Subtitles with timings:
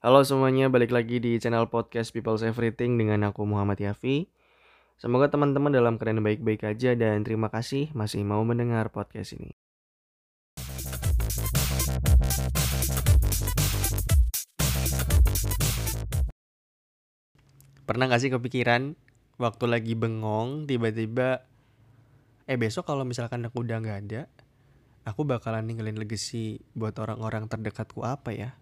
[0.00, 4.32] Halo semuanya, balik lagi di channel podcast People's Everything dengan aku Muhammad Yafi.
[4.96, 9.52] Semoga teman-teman dalam keadaan baik-baik aja dan terima kasih masih mau mendengar podcast ini.
[17.84, 18.96] Pernah gak sih kepikiran
[19.36, 21.44] waktu lagi bengong tiba-tiba
[22.48, 24.32] eh besok kalau misalkan aku udah gak ada,
[25.04, 28.56] aku bakalan ninggalin legacy buat orang-orang terdekatku apa ya?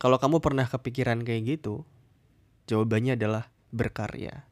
[0.00, 1.84] Kalau kamu pernah kepikiran kayak gitu,
[2.72, 4.48] jawabannya adalah berkarya.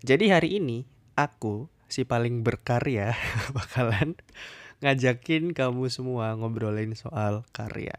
[0.00, 3.12] Jadi hari ini aku si paling berkarya
[3.56, 4.16] bakalan
[4.80, 7.92] ngajakin kamu semua ngobrolin soal karya.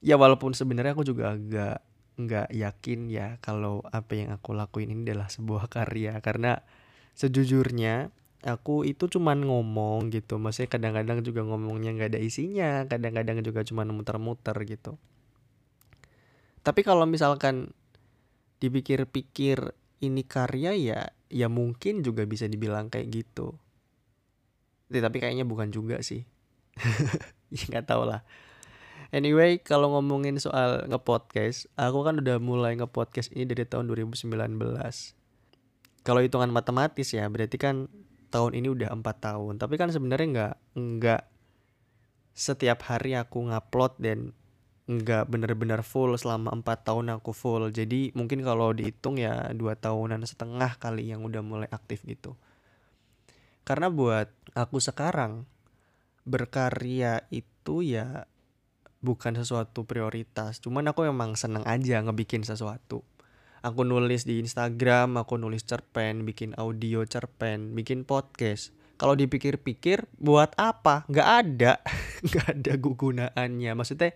[0.00, 1.84] Ya walaupun sebenarnya aku juga agak
[2.14, 6.64] nggak yakin ya kalau apa yang aku lakuin ini adalah sebuah karya karena
[7.12, 8.08] sejujurnya
[8.44, 10.36] aku itu cuman ngomong gitu.
[10.36, 15.00] Maksudnya kadang-kadang juga ngomongnya nggak ada isinya kadang-kadang juga cuman muter-muter gitu.
[16.64, 17.72] Tapi kalau misalkan
[18.60, 23.56] dipikir-pikir ini karya ya ya mungkin juga bisa dibilang kayak gitu.
[24.92, 26.28] Ya, tapi kayaknya bukan juga sih.
[27.54, 28.26] Ya nggak tau lah
[29.14, 34.26] Anyway, kalau ngomongin soal ngepodcast, aku kan udah mulai ngepodcast ini dari tahun 2019.
[36.02, 37.86] Kalau hitungan matematis ya, berarti kan
[38.34, 39.62] tahun ini udah empat tahun.
[39.62, 41.22] Tapi kan sebenarnya nggak nggak
[42.34, 44.34] setiap hari aku ngupload dan
[44.90, 46.10] nggak bener-bener full.
[46.18, 47.70] Selama empat tahun aku full.
[47.70, 52.34] Jadi mungkin kalau dihitung ya dua tahunan setengah kali yang udah mulai aktif gitu.
[53.62, 55.46] Karena buat aku sekarang
[56.26, 58.26] berkarya itu ya
[58.98, 60.58] bukan sesuatu prioritas.
[60.58, 63.06] Cuman aku emang seneng aja ngebikin sesuatu
[63.64, 68.76] aku nulis di Instagram, aku nulis cerpen, bikin audio cerpen, bikin podcast.
[69.00, 71.08] Kalau dipikir-pikir, buat apa?
[71.08, 71.80] Gak ada,
[72.32, 73.72] gak ada gugunaannya.
[73.72, 74.12] Maksudnya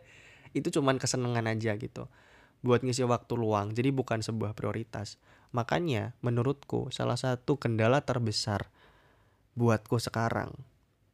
[0.53, 2.13] itu cuman kesenangan aja gitu.
[2.61, 5.17] Buat ngisi waktu luang, jadi bukan sebuah prioritas.
[5.57, 8.69] Makanya menurutku salah satu kendala terbesar
[9.57, 10.53] buatku sekarang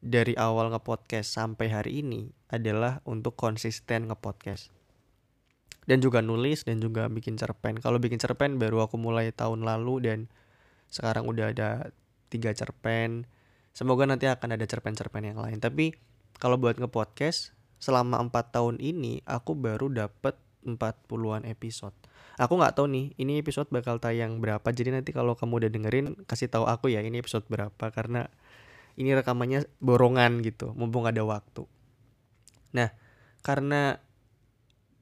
[0.02, 4.83] dari awal nge-podcast sampai hari ini adalah untuk konsisten nge-podcast
[5.84, 7.80] dan juga nulis dan juga bikin cerpen.
[7.80, 10.18] Kalau bikin cerpen baru aku mulai tahun lalu dan
[10.88, 11.92] sekarang udah ada
[12.32, 13.28] tiga cerpen.
[13.74, 15.58] Semoga nanti akan ada cerpen-cerpen yang lain.
[15.58, 15.92] Tapi
[16.38, 17.52] kalau buat nge-podcast
[17.82, 21.92] selama empat tahun ini aku baru dapet 40-an episode.
[22.40, 24.64] Aku nggak tahu nih, ini episode bakal tayang berapa.
[24.72, 28.26] Jadi nanti kalau kamu udah dengerin, kasih tahu aku ya ini episode berapa karena
[28.98, 31.66] ini rekamannya borongan gitu, mumpung ada waktu.
[32.74, 32.90] Nah,
[33.46, 34.02] karena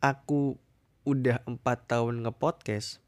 [0.03, 0.59] aku
[1.03, 3.03] udah empat tahun ngepodcast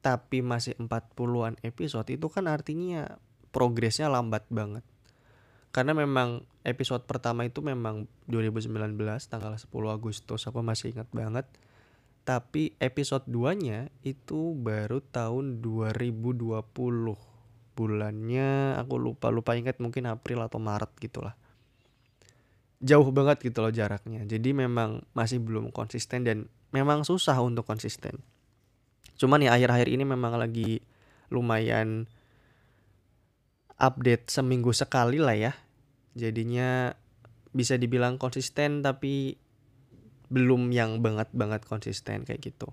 [0.00, 3.20] tapi masih 40-an episode itu kan artinya
[3.52, 4.84] progresnya lambat banget.
[5.70, 8.96] Karena memang episode pertama itu memang 2019
[9.30, 11.46] tanggal 10 Agustus aku masih ingat banget.
[12.26, 16.64] Tapi episode 2-nya itu baru tahun 2020.
[17.76, 21.36] Bulannya aku lupa lupa ingat mungkin April atau Maret gitulah.
[22.80, 24.24] Jauh banget gitu loh jaraknya.
[24.24, 28.22] Jadi memang masih belum konsisten dan memang susah untuk konsisten.
[29.20, 30.80] Cuman ya akhir-akhir ini memang lagi
[31.28, 32.08] lumayan
[33.76, 35.52] update seminggu sekali lah ya.
[36.16, 36.94] Jadinya
[37.50, 39.34] bisa dibilang konsisten tapi
[40.30, 42.70] belum yang banget-banget konsisten kayak gitu.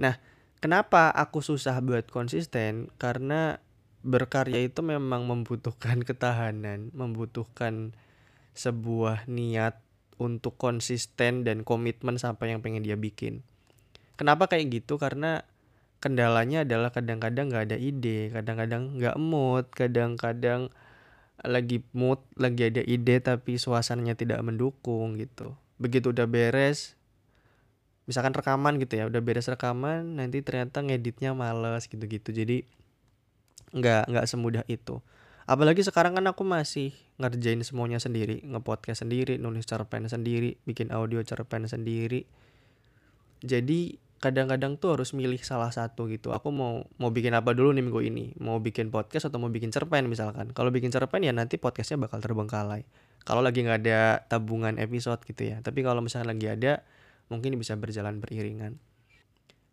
[0.00, 0.16] Nah,
[0.64, 2.88] kenapa aku susah buat konsisten?
[2.96, 3.60] Karena
[4.00, 7.92] berkarya itu memang membutuhkan ketahanan, membutuhkan
[8.56, 9.78] sebuah niat
[10.20, 13.40] untuk konsisten dan komitmen sampai yang pengen dia bikin.
[14.20, 15.00] Kenapa kayak gitu?
[15.00, 15.40] Karena
[16.04, 20.68] kendalanya adalah kadang-kadang nggak ada ide, kadang-kadang nggak mood, kadang-kadang
[21.40, 25.56] lagi mood, lagi ada ide tapi suasananya tidak mendukung gitu.
[25.80, 27.00] Begitu udah beres,
[28.04, 32.28] misalkan rekaman gitu ya, udah beres rekaman, nanti ternyata ngeditnya males gitu-gitu.
[32.36, 32.68] Jadi
[33.72, 35.00] nggak nggak semudah itu
[35.50, 41.18] apalagi sekarang kan aku masih ngerjain semuanya sendiri ngepodcast sendiri nulis cerpen sendiri bikin audio
[41.26, 42.22] cerpen sendiri.
[43.42, 46.30] Jadi kadang-kadang tuh harus milih salah satu gitu.
[46.30, 48.24] Aku mau mau bikin apa dulu nih minggu ini?
[48.38, 50.54] Mau bikin podcast atau mau bikin cerpen misalkan?
[50.54, 52.86] Kalau bikin cerpen ya nanti podcastnya bakal terbengkalai.
[53.26, 55.58] Kalau lagi nggak ada tabungan episode gitu ya.
[55.66, 56.86] Tapi kalau misalnya lagi ada
[57.26, 58.78] mungkin bisa berjalan beriringan.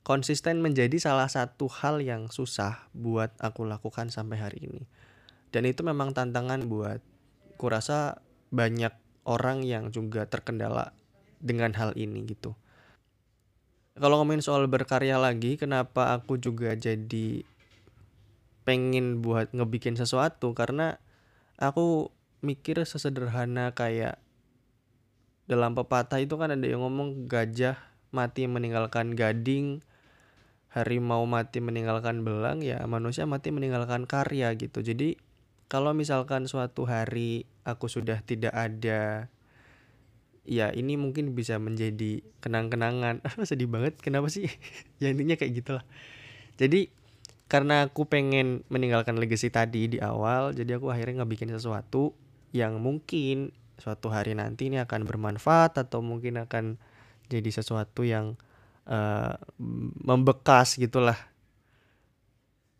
[0.02, 4.84] Konsisten menjadi salah satu hal yang susah buat aku lakukan sampai hari ini
[5.58, 7.02] dan itu memang tantangan buat
[7.58, 8.22] kurasa
[8.54, 8.94] banyak
[9.26, 10.94] orang yang juga terkendala
[11.42, 12.54] dengan hal ini gitu.
[13.98, 17.42] Kalau ngomongin soal berkarya lagi kenapa aku juga jadi
[18.70, 20.54] pengen buat ngebikin sesuatu?
[20.54, 21.02] Karena
[21.58, 22.14] aku
[22.46, 24.22] mikir sesederhana kayak
[25.50, 27.82] dalam pepatah itu kan ada yang ngomong gajah
[28.14, 29.82] mati meninggalkan gading
[30.70, 32.62] harimau mati meninggalkan belang.
[32.62, 34.86] Ya manusia mati meninggalkan karya gitu.
[34.86, 35.18] Jadi
[35.68, 39.28] kalau misalkan suatu hari aku sudah tidak ada
[40.48, 43.20] ya ini mungkin bisa menjadi kenang-kenangan.
[43.50, 44.48] Sedih banget kenapa sih?
[45.04, 45.84] Ya intinya kayak gitulah.
[46.56, 46.90] Jadi
[47.52, 52.12] karena aku pengen meninggalkan legacy tadi di awal jadi aku akhirnya ngebikin sesuatu
[52.52, 56.76] yang mungkin suatu hari nanti ini akan bermanfaat atau mungkin akan
[57.32, 58.40] jadi sesuatu yang
[58.88, 59.36] uh,
[60.00, 61.20] membekas gitulah.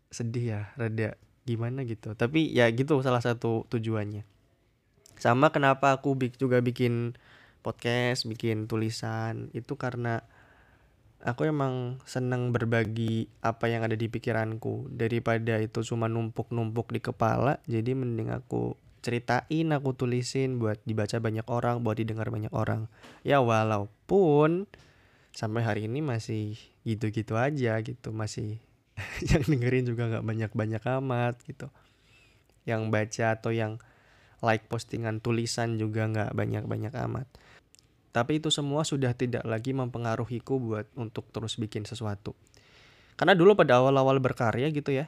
[0.08, 2.12] Sedih ya rada gimana gitu.
[2.12, 4.28] Tapi ya gitu salah satu tujuannya.
[5.16, 7.16] Sama kenapa aku juga bikin
[7.64, 10.22] podcast, bikin tulisan itu karena
[11.24, 14.92] aku emang seneng berbagi apa yang ada di pikiranku.
[14.92, 21.46] Daripada itu cuma numpuk-numpuk di kepala jadi mending aku ceritain aku tulisin buat dibaca banyak
[21.48, 22.86] orang buat didengar banyak orang.
[23.24, 24.68] Ya walaupun
[25.32, 28.58] sampai hari ini masih gitu-gitu aja gitu masih
[29.30, 31.70] yang dengerin juga nggak banyak-banyak amat gitu
[32.68, 33.80] yang baca atau yang
[34.44, 37.26] like postingan tulisan juga nggak banyak-banyak amat
[38.18, 42.32] tapi itu semua sudah tidak lagi mempengaruhiku buat untuk terus bikin sesuatu.
[43.14, 45.06] Karena dulu pada awal-awal berkarya gitu ya,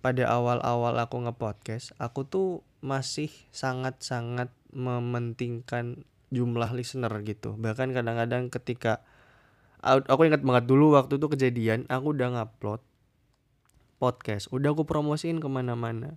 [0.00, 2.48] pada awal-awal aku nge-podcast, aku tuh
[2.82, 6.02] masih sangat-sangat mementingkan
[6.34, 7.58] jumlah listener gitu.
[7.58, 9.06] Bahkan kadang-kadang ketika
[9.82, 12.82] aku ingat banget dulu waktu itu kejadian, aku udah ngupload
[13.98, 16.16] podcast, udah aku promosiin ke mana-mana.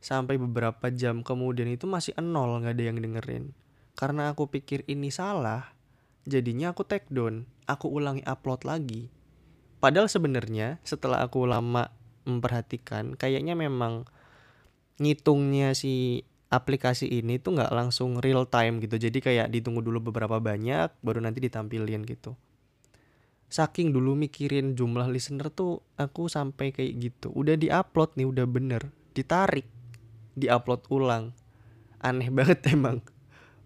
[0.00, 3.56] Sampai beberapa jam kemudian itu masih nol, nggak ada yang dengerin
[4.00, 5.76] karena aku pikir ini salah,
[6.24, 9.12] jadinya aku take down, aku ulangi upload lagi.
[9.76, 11.92] Padahal sebenarnya setelah aku lama
[12.24, 14.08] memperhatikan, kayaknya memang
[14.96, 18.96] ngitungnya si aplikasi ini tuh nggak langsung real time gitu.
[18.96, 22.32] Jadi kayak ditunggu dulu beberapa banyak, baru nanti ditampilin gitu.
[23.50, 27.34] Saking dulu mikirin jumlah listener tuh aku sampai kayak gitu.
[27.34, 29.66] Udah diupload nih, udah bener, ditarik,
[30.38, 31.34] diupload ulang.
[31.98, 33.02] Aneh banget emang.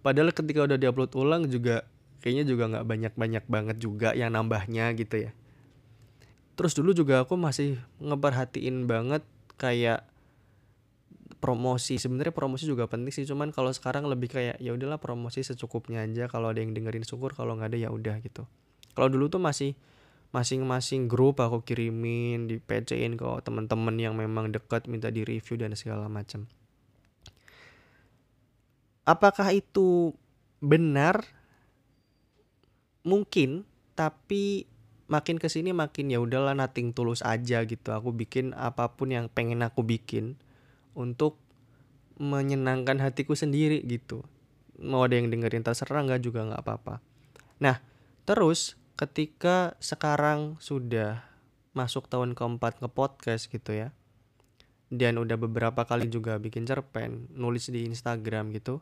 [0.01, 1.85] Padahal ketika udah diupload ulang juga
[2.25, 5.37] kayaknya juga nggak banyak-banyak banget juga yang nambahnya gitu ya.
[6.57, 9.21] Terus dulu juga aku masih ngeperhatiin banget
[9.61, 10.09] kayak
[11.45, 12.01] promosi.
[12.01, 16.25] Sebenarnya promosi juga penting sih cuman kalau sekarang lebih kayak ya udahlah promosi secukupnya aja.
[16.33, 17.37] Kalau ada yang dengerin syukur.
[17.37, 18.49] Kalau nggak ada ya udah gitu
[18.95, 19.75] kalau dulu tuh masih
[20.35, 25.75] masing-masing grup aku kirimin di PC-in ke teman-teman yang memang dekat minta di review dan
[25.79, 26.51] segala macam
[29.09, 30.13] apakah itu
[30.59, 31.25] benar?
[33.05, 34.65] Mungkin tapi
[35.07, 37.93] makin ke sini makin ya udahlah nating tulus aja gitu.
[37.93, 40.41] Aku bikin apa pun yang pengen aku bikin
[40.97, 41.37] untuk
[42.17, 44.25] menyenangkan hatiku sendiri gitu.
[44.81, 47.05] Mau ada yang dengerin terserah nggak juga nggak apa-apa.
[47.61, 47.85] Nah
[48.25, 51.27] terus ketika sekarang sudah
[51.75, 53.89] masuk tahun keempat ke podcast gitu ya
[54.91, 58.79] dan udah beberapa kali juga bikin cerpen nulis di Instagram gitu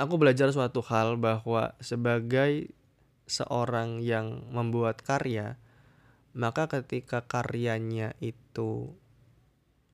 [0.00, 2.72] aku belajar suatu hal bahwa sebagai
[3.30, 5.60] seorang yang membuat karya,
[6.34, 8.90] maka ketika karyanya itu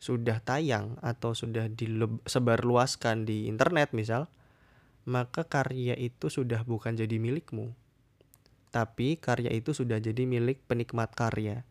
[0.00, 4.30] sudah tayang atau sudah disebarluaskan di internet misal,
[5.04, 7.74] maka karya itu sudah bukan jadi milikmu.
[8.76, 11.64] Tapi karya itu sudah jadi milik penikmat karya.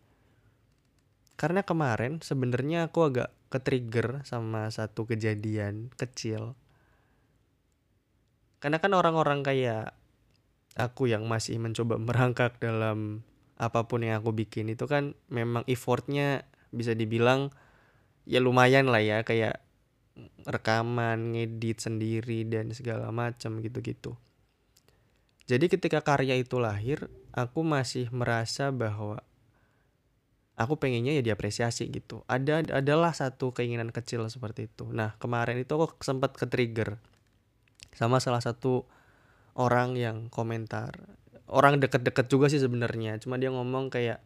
[1.38, 6.57] Karena kemarin sebenarnya aku agak ke-trigger sama satu kejadian kecil
[8.65, 9.93] karena kan orang-orang kayak
[10.74, 13.21] aku yang masih mencoba merangkak dalam
[13.62, 17.53] apa pun yang aku bikin itu kan memang effortnya bisa dibilang
[18.25, 19.62] ya lumayan lah ya kayak
[20.50, 24.17] rekaman, ngedit sendiri dan segala macam gitu-gitu.
[25.45, 29.21] Jadi ketika karya itu lahir, aku masih merasa bahwa
[30.57, 32.25] aku pengennya ya diapresiasi gitu.
[32.25, 34.89] Ada adalah satu keinginan kecil seperti itu.
[34.89, 36.97] Nah kemarin itu aku sempat ke trigger
[37.95, 38.83] sama salah satu
[39.55, 40.91] orang yang komentar
[41.47, 44.19] orang deket-deket juga sih sebenarnya cuma dia ngomong kayak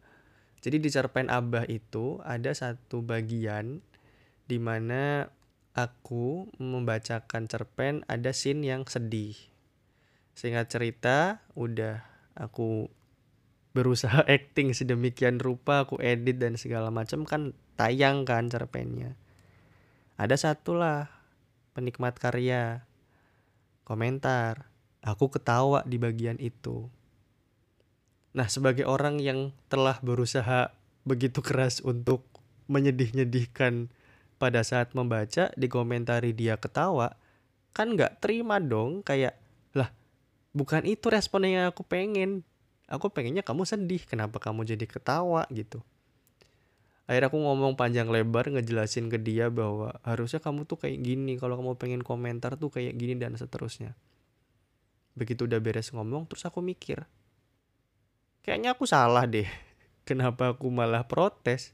[0.60, 3.80] jadi di cerpen abah itu ada satu bagian
[4.50, 5.30] di mana
[5.78, 9.38] aku membacakan cerpen ada scene yang sedih
[10.40, 12.00] sehingga cerita udah
[12.32, 12.88] aku
[13.76, 19.20] berusaha acting sedemikian rupa aku edit dan segala macam kan tayang kan cerpennya
[20.16, 21.12] ada satu lah
[21.76, 22.84] penikmat karya
[23.90, 24.70] komentar.
[25.02, 26.92] Aku ketawa di bagian itu.
[28.36, 30.70] Nah, sebagai orang yang telah berusaha
[31.08, 32.22] begitu keras untuk
[32.68, 33.90] menyedih-nyedihkan
[34.38, 37.16] pada saat membaca, dikomentari dia ketawa,
[37.72, 39.39] kan nggak terima dong kayak,
[40.56, 42.46] bukan itu respon yang aku pengen.
[42.90, 45.78] aku pengennya kamu sedih kenapa kamu jadi ketawa gitu.
[47.06, 51.54] Akhirnya aku ngomong panjang lebar ngejelasin ke dia bahwa harusnya kamu tuh kayak gini kalau
[51.54, 53.94] kamu pengen komentar tuh kayak gini dan seterusnya.
[55.14, 57.06] Begitu udah beres ngomong terus aku mikir
[58.44, 59.46] kayaknya aku salah deh.
[60.08, 61.70] Kenapa aku malah protes?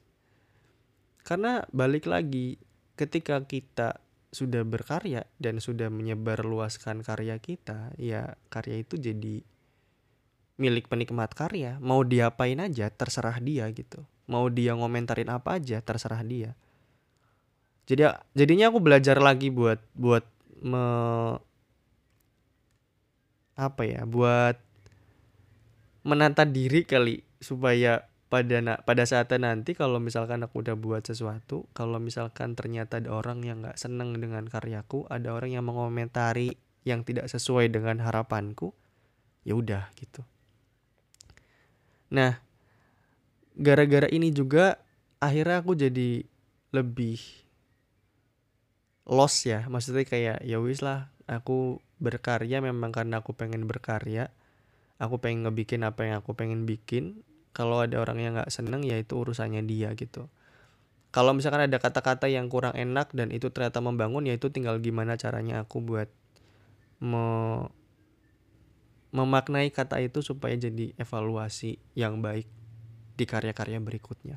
[1.25, 2.61] Karena balik lagi
[2.95, 3.99] ketika kita
[4.35, 9.43] sudah berkarya dan sudah menyebarluaskan karya kita ya karya itu jadi
[10.57, 11.77] milik penikmat karya.
[11.81, 14.03] Mau diapain aja terserah dia gitu.
[14.27, 16.57] Mau dia ngomentarin apa aja terserah dia.
[17.87, 18.03] Jadi
[18.35, 20.27] jadinya aku belajar lagi buat buat
[20.59, 20.85] me
[23.57, 24.59] apa ya buat
[26.03, 31.71] menata diri kali supaya pada na pada saatnya nanti kalau misalkan aku udah buat sesuatu
[31.71, 37.07] kalau misalkan ternyata ada orang yang nggak seneng dengan karyaku ada orang yang mengomentari yang
[37.07, 38.75] tidak sesuai dengan harapanku
[39.47, 40.27] ya udah gitu.
[42.11, 42.43] Nah
[43.55, 44.83] gara-gara ini juga
[45.23, 46.27] akhirnya aku jadi
[46.75, 47.23] lebih
[49.07, 49.71] lost ya.
[49.71, 54.35] Maksudnya kayak ya wis lah aku berkarya memang karena aku pengen berkarya.
[54.97, 57.21] Aku pengen ngebikin apa yang aku pengen bikin
[57.57, 60.29] kalau ada orang yang nggak seneng ya itu urusannya dia gitu
[61.17, 65.17] kalau misalkan ada kata-kata yang kurang enak dan itu ternyata membangun ya itu tinggal gimana
[65.17, 66.13] caranya aku buat
[67.01, 67.25] me
[69.17, 72.45] memaknai kata itu supaya jadi evaluasi yang baik
[73.17, 74.37] di karya-karya berikutnya.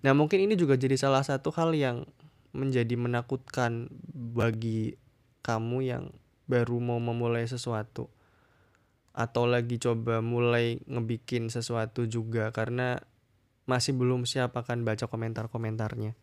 [0.00, 2.08] Nah, mungkin ini juga jadi salah satu hal yang
[2.56, 4.96] menjadi menakutkan bagi
[5.44, 6.04] kamu yang
[6.48, 8.08] baru mau memulai sesuatu
[9.14, 12.98] atau lagi coba mulai ngebikin sesuatu juga karena
[13.64, 16.18] masih belum siap akan baca komentar-komentarnya.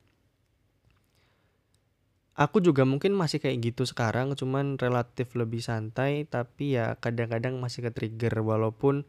[2.35, 7.87] Aku juga mungkin masih kayak gitu sekarang, cuman relatif lebih santai, tapi ya kadang-kadang masih
[7.87, 9.03] ke trigger walaupun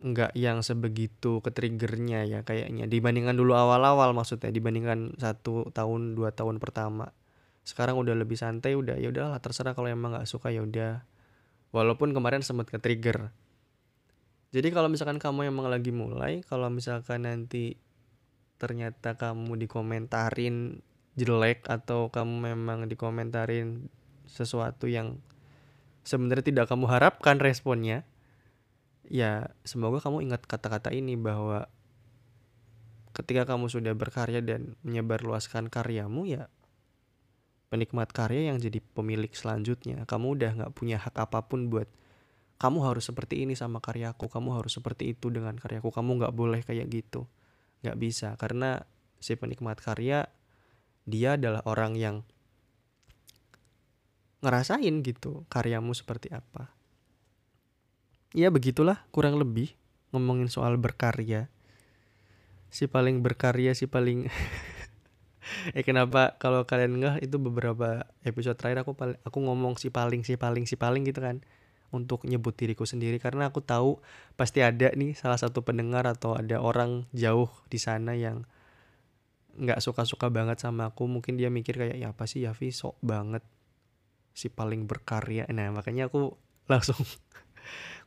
[0.00, 6.32] nggak yang sebegitu ke triggernya ya kayaknya dibandingkan dulu awal-awal maksudnya dibandingkan satu tahun dua
[6.32, 7.12] tahun pertama
[7.68, 11.04] sekarang udah lebih santai udah ya udahlah terserah kalau emang nggak suka ya udah
[11.70, 13.30] walaupun kemarin sempat ke trigger
[14.50, 17.78] jadi kalau misalkan kamu emang lagi mulai kalau misalkan nanti
[18.60, 20.84] ternyata kamu dikomentarin
[21.16, 23.88] jelek atau kamu memang dikomentarin
[24.28, 25.18] sesuatu yang
[26.06, 28.06] sebenarnya tidak kamu harapkan responnya
[29.10, 31.66] ya semoga kamu ingat kata-kata ini bahwa
[33.10, 36.46] ketika kamu sudah berkarya dan menyebarluaskan karyamu ya
[37.70, 40.02] penikmat karya yang jadi pemilik selanjutnya.
[40.04, 41.86] Kamu udah nggak punya hak apa pun buat
[42.60, 46.60] kamu harus seperti ini sama karyaku kamu harus seperti itu dengan karyaku kamu nggak boleh
[46.60, 47.24] kayak gitu.
[47.80, 48.84] Nggak bisa karena
[49.22, 50.28] si penikmat karya
[51.08, 52.16] dia adalah orang yang
[54.44, 56.74] ngerasain gitu karyamu seperti apa.
[58.36, 59.72] Ya begitulah kurang lebih
[60.12, 61.48] ngomongin soal berkarya.
[62.70, 64.28] Si paling berkarya si paling
[65.76, 70.22] eh kenapa kalau kalian nggak itu beberapa episode terakhir aku paling aku ngomong si paling
[70.22, 71.42] si paling si paling gitu kan.
[71.90, 73.98] Untuk nyebut diriku sendiri karena aku tahu
[74.38, 78.46] pasti ada nih salah satu pendengar atau ada orang jauh di sana yang
[79.58, 81.10] nggak suka-suka banget sama aku.
[81.10, 82.70] Mungkin dia mikir kayak ya apa sih Yavi?
[82.70, 83.42] Sok banget
[84.38, 85.50] si paling berkarya.
[85.50, 86.38] Nah makanya aku
[86.72, 87.02] langsung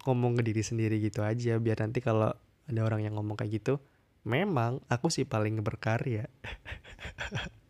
[0.07, 2.31] ngomong ke diri sendiri gitu aja biar nanti kalau
[2.67, 3.83] ada orang yang ngomong kayak gitu
[4.23, 6.27] memang aku sih paling berkarya.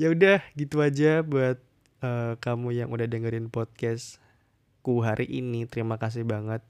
[0.00, 1.60] Ya udah gitu aja buat
[2.00, 4.16] uh, kamu yang udah dengerin podcast
[4.80, 5.68] ku hari ini.
[5.68, 6.64] Terima kasih banget.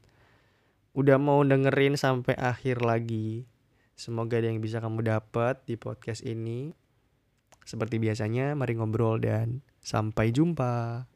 [0.99, 3.46] Udah mau dengerin sampai akhir lagi.
[3.94, 6.75] Semoga ada yang bisa kamu dapat di podcast ini.
[7.62, 11.06] Seperti biasanya mari ngobrol dan sampai jumpa